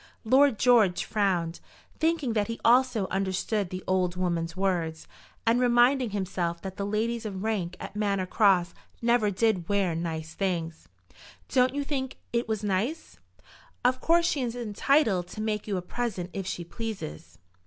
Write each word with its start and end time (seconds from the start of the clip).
Lord 0.25 0.57
George 0.57 1.03
frowned, 1.05 1.59
thinking 1.99 2.33
that 2.33 2.47
he 2.47 2.59
also 2.65 3.05
understood 3.11 3.69
the 3.69 3.83
old 3.85 4.15
woman's 4.15 4.57
words, 4.57 5.07
and 5.45 5.59
reminding 5.59 6.09
himself 6.09 6.59
that 6.63 6.75
the 6.75 6.87
ladies 6.87 7.23
of 7.23 7.43
rank 7.43 7.77
at 7.79 7.95
Manor 7.95 8.25
Cross 8.25 8.73
never 8.99 9.29
did 9.29 9.69
wear 9.69 9.93
nice 9.93 10.33
things. 10.33 10.89
"Don't 11.49 11.75
you 11.75 11.83
think 11.83 12.17
it 12.33 12.47
was 12.47 12.63
nice?" 12.63 13.19
"Of 13.85 14.01
course 14.01 14.25
she 14.25 14.41
is 14.41 14.55
entitled 14.55 15.27
to 15.27 15.39
make 15.41 15.67
you 15.67 15.77
a 15.77 15.83
present 15.83 16.31
if 16.33 16.47
she 16.47 16.63
pleases." 16.63 17.37